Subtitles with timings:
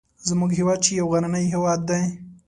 [0.27, 2.01] زموږ هیواد چې یو غرنی هیواد دی